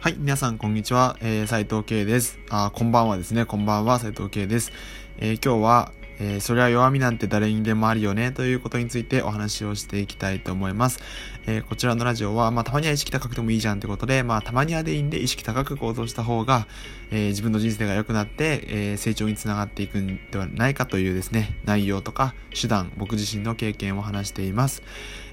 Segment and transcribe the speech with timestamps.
[0.00, 2.38] はい、皆さんこんにちは、えー、斉藤慶です。
[2.50, 4.70] あ、こんばんはですね、こんばんは、斉藤慶です。
[5.18, 11.00] えー、今日は、えー、それは弱みなんて誰にでもあるよねということについてお話をしていきたいと思います。
[11.46, 16.66] えー、こちらのラジオは、まあ、たまには意識高くてもいいじゃんってことで、まあ、たまにはでいいんで意識高く行動した方が、
[17.10, 24.82] えー、自分の人生が良くなって、え成長につながっていくんではないかというですね、内容とか手段、僕自身の経験を話しています。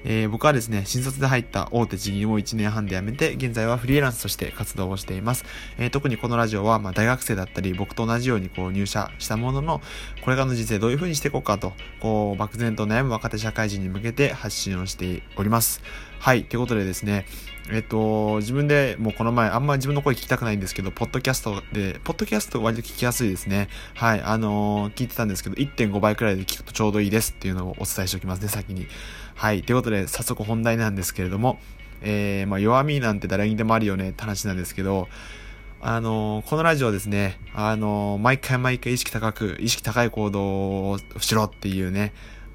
[0.08, 5.44] え、僕はですね、新卒で入った大手地銀を1年半で辞めて、現在はフリーランスとして活動をしています。
[5.78, 9.82] え、特にこのラジオは、まあ、大学生だったり、僕と同じようにこう入社したものの、
[10.22, 15.82] これからの人生どういう風にしていこうかと、こう、漠然と悩む若手社会人に向けて発信をしております。
[16.18, 16.44] はい。
[16.44, 17.26] ということでですね、
[17.70, 23.68] えっと、自分でもうこの前、あんまり自分の声聞きたくないんですけど、ポッドキャストで、ポッドキャスト割と聞きやすいですね。
[23.94, 24.22] はい。
[24.22, 28.86] あのー、聞いてたんですけど、1.5倍くらいで聞くとちょうどいいですっていうのをお伝えしておきますね、先に。
[29.34, 29.62] はい。
[29.62, 31.58] ということで、早速本題なんですけれども、
[32.02, 35.08] えー、まあ、弱みなんて誰にでもあるよねって話なんですけど、
[35.88, 42.12] あの、このラジオですね、あの、毎回毎回意識高く、意識高い行動をしろっていうね、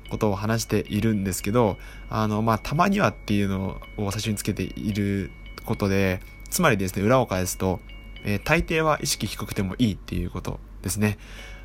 [0.10, 1.78] ことを話しているんですけど、
[2.10, 5.32] あの、まあ、たまにはっていうのを最初につけている
[5.64, 6.20] ことで、
[6.50, 7.80] つまりですね、裏を返すと、
[8.26, 11.18] えー、大抵は意識低くてもいいっていうことですね。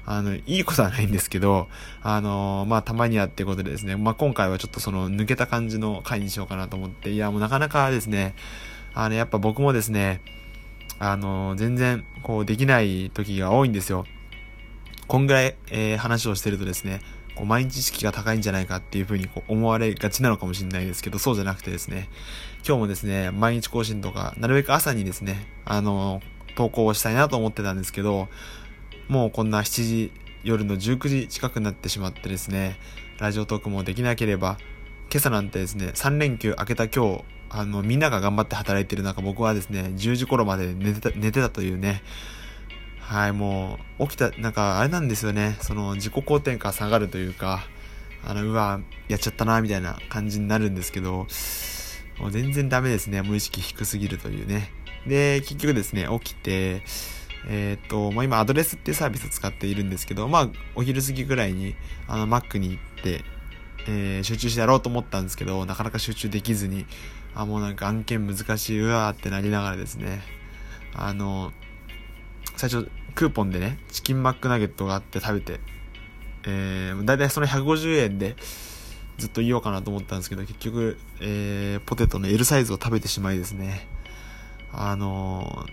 [0.04, 1.66] あの、いいことはないんですけど、
[2.00, 8.36] あのまあ、たまにはっていうことでですね、まあ、今回はちょっとその抜けた感じの回にしようかなと思って、いや、もうなかなかですね、
[8.94, 10.20] あの、やっぱ僕もですね、
[10.98, 14.06] あの全然、こう、できない時が多いんですよ。
[15.06, 17.00] こんぐらい、えー、話をしてるとですね、
[17.36, 22.08] こう毎日意識が高いんじゃないかっていうふうにこう思われがちなのかもしれないですけど、そうじゃなくてですね、
[22.66, 26.22] 今日もですね、毎日更新とか、なるべく朝にですね、あの、
[26.56, 28.28] 投稿をしたいなと思ってたんですけど、
[29.08, 32.78] もうこんな7時、夜の19時近くになってしまってですね、
[33.18, 34.58] ラジオトークもできなければ、
[35.08, 42.02] 今朝なんてですね、3連休明けた今日、あの、みんなが頑張って働いてる中、僕はですね、10時頃まで寝てた、寝てたというね、
[42.98, 47.64] はい、もう、起きた、なんか、あれなんですよね、その、自己肯定感下がるというか、
[48.24, 51.28] あの、うわ、やっちゃったな、みたいな感じになるんですけど、
[52.18, 54.72] もう全然ダメですね、無意識低すぎるというね。
[55.06, 56.82] で、結局ですね、起きて、
[57.48, 61.76] えっ、と、まあ、今、アドレスっていうサービスを使っているんですけど、まあ、お昼過ぎぐらいに、
[62.08, 63.22] あの、Mac に行って、
[63.88, 66.86] えー、集中してやろうと思ったんですけど、なかなか集中できずに、
[67.34, 70.22] あ、もうなんか案件難しい、うわーってなりながらですね、
[70.94, 71.52] あの、
[72.56, 75.60] 最初、クーポンでね、チキンマックナゲットがあって食べて、
[76.46, 78.36] えー、だいたいその150円で、
[79.18, 83.88] ずっと言おうかなと思ったんですけど、結局、えー、ポテトの L サイズを食べてしまいですね、
[84.72, 85.66] あの、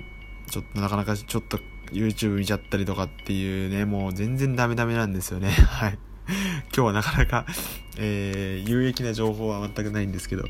[0.49, 1.59] ちょっとなかなかちょっと
[1.91, 5.49] YouTube 見ちゃったりとかっていうね、もう全然ダメダメなんですよね。
[5.67, 5.99] はい。
[6.75, 7.45] 今日はなかなか、
[7.97, 10.43] えー、有益な情報は全くないんですけど、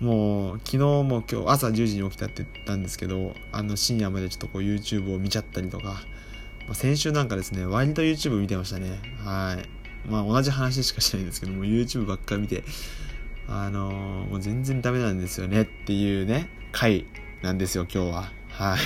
[0.00, 5.98] もう昨日も今日朝10時に起きたって言ったんですけどあの深夜までちょっとこう YouTube を見ちゃったりとか、ま
[6.70, 9.00] あ、先週なんかですね割と YouTube 見てましたね。
[9.24, 10.08] はい。
[10.08, 12.62] まあ同じ話しかしないんですけども YouTube ばっかり見て
[13.48, 17.04] あのー、もう全然ダメなんですよねっていうね回
[17.42, 18.32] なんですよ今日は。
[18.50, 18.78] はい。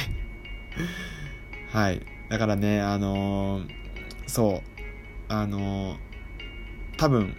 [1.76, 2.00] はい。
[2.30, 3.66] だからねあのー、
[4.26, 4.82] そう。
[5.28, 5.96] あのー、
[6.96, 7.36] 多分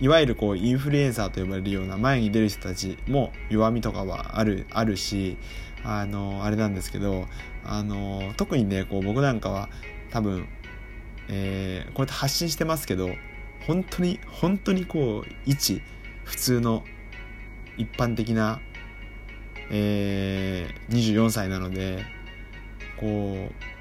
[0.00, 5.36] いわゆるこうインフルエンサーと呼ばれるような前に出る人たちも弱みとかはあるあるし
[5.84, 7.26] あのあれなんですけど
[7.64, 9.68] あの特にねこう僕なんかは
[10.10, 10.48] 多分、
[11.28, 13.10] えー、こうやって発信してますけど
[13.66, 15.82] 本当に本当にこう一
[16.24, 16.84] 普通の
[17.76, 18.60] 一般的な、
[19.70, 22.04] えー、24歳なので
[22.98, 23.79] こう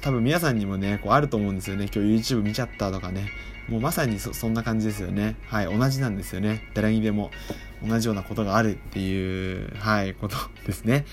[0.00, 3.28] 多分皆さんにもねこうあると思うんですよね今日 YouTube 見ちゃったとかね
[3.70, 5.36] もうまさにそんな感じですよね。
[5.46, 6.68] はい、同じなんですよね。
[6.74, 7.30] 誰にでも
[7.86, 11.06] 同じようなことがあるっていう、はい、ことですね。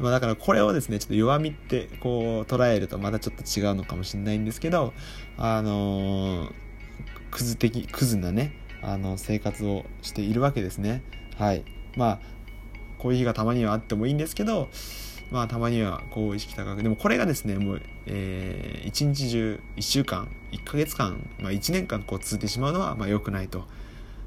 [0.00, 4.92] まあだからこれをですね、ちょっと弱みってこう捉えるとまたちょっと違うのかもしれないんですけど、
[5.38, 6.52] あのー、
[7.30, 11.02] クズ的、クズなね、あの、生活をしているわけですね。
[11.36, 11.64] はい。
[11.96, 12.18] まあ、
[12.98, 14.68] こういう日がたまにはあってもいいんですけど、
[15.30, 23.64] まあたまにはこう意識高くでもこれがですねもう、えー、一日中1週間1ヶ月間、まあ、1年間こう続いてしまうのはまあ良くないと、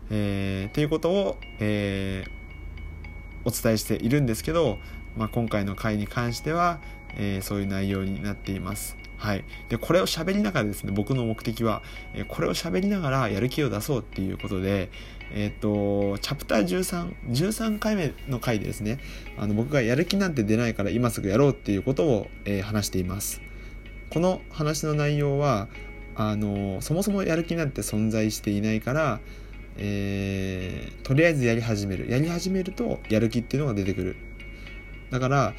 [0.10, 4.78] えー、っていうことを、えー、お伝えしているんですけど、
[5.18, 6.80] まあ、今回の回に関しては、
[7.18, 9.46] えー、そういう内容になっていますはい。
[9.70, 11.82] で、これを喋りながらですね、僕の目的は、
[12.14, 14.90] えこれを喋りながらやる気を出そうっていうことで、
[15.32, 19.00] えっ、と、チャプター13、13回目の回でですね、
[19.38, 23.42] あの、僕がやる気なんて出ないから今すぐやろうっていうことを、えー、話しています。
[24.10, 25.70] この話の内容は、
[26.16, 29.22] あの、そもそもやる気なんて存在していないから、
[29.78, 32.12] えー、とりあえずやり始める。
[32.12, 34.18] やり始めると、やる気っていうのが出てくる。
[35.12, 35.54] だから、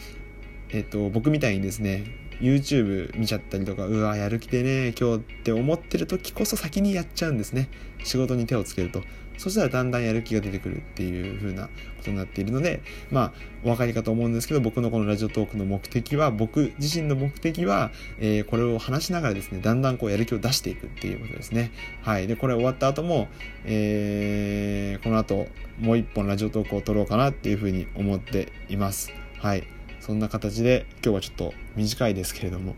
[0.75, 2.03] えっと、僕みたいにですね、
[2.41, 7.69] YouTube 見ちゃったりとか、うわ、やる気でね、今日って思ってる時こそ先にやっちゃうんですね。
[8.03, 9.01] 仕事に手をつけると。
[9.39, 11.71] そしたらだんだんやる気が出てくるっていう風なこ
[12.05, 12.83] とになっているので、
[13.13, 13.33] まあ、
[13.63, 21.71] お分かりかと思うんですけど、僕のこのラジオトークの目的は、僕自身の目的は、えー、これを話しながらですね、だんだんこうやる気を出していくっていうことですね。
[22.03, 22.27] はい。
[22.27, 23.29] で、これ終わった後も、
[23.65, 25.47] えー、この後、
[25.79, 29.13] もう一本ラジオトークを撮ろうかなっていう風に思っています。
[29.39, 29.69] はい。
[30.05, 32.77] そんな形で、今日はちょっと短いですけれども、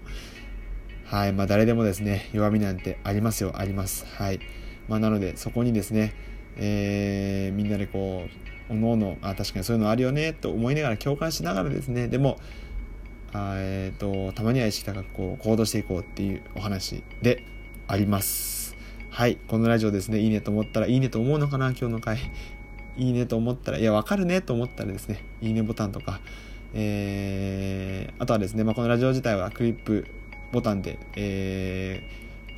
[1.07, 1.33] はい。
[1.33, 4.07] まあ、誰でもですね、弱みなんてありますよ、あります。
[4.07, 4.39] はい。
[4.87, 6.15] まあ、なので、そこにですね、
[6.57, 8.29] えー、みんなでこ
[8.71, 12.39] う、おのおの、あ、確かにそういうのあるよね、と思いながら共感しながらですね、でも、
[13.33, 17.43] あえっ、ー、と、たまには意識高くこう行動していこうっていうお話で
[17.89, 18.77] あります。
[19.11, 19.37] はい。
[19.49, 22.19] このラジオですね、いいねと思ったら、いいねと思うのかな、今日の回。
[22.97, 26.21] いいねと思ったら、いや、わかるねと思ったらですね、いいねボタンとか、
[26.79, 30.07] えー、あとはですね、まあ、このラジオ自体はクリップ
[30.53, 32.03] ボタンで、え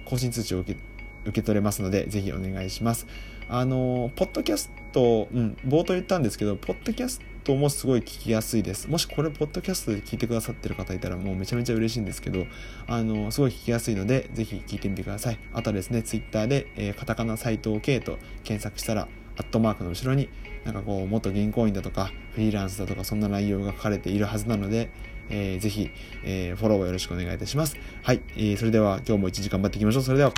[0.05, 0.81] ー、更新通知を受け
[1.25, 3.06] 受け取れますので、ぜひお願いします。
[3.49, 8.88] あの、ポッドキャスト、うん、冒頭言ったんですけど、ポッドキャストもすごい聞きやすいです。
[8.88, 12.47] もしこれ、ポッドキャストで聞いてくださってる方いたら、もうめちゃめちゃ嬉しいんですけど、
[12.87, 15.38] あの、すごい聞きやすいので、ぜひ聞いてみてください。
[15.53, 20.29] あとはですね、ツイッターで、えー、カタカナ斎藤圭と検索したら、アットマークの後ろに、
[20.64, 24.90] なんかこう、元銀行員だとか、フリーランスだとか、そんな内容が書かれているはずなので、
[25.31, 25.90] えー、ぜひ、
[26.25, 27.76] えー、フォローをよろしくお願いいたします。
[28.02, 30.02] はい、えー、それでは今日も1時間頑張っていきましょう。
[30.02, 30.32] それでは。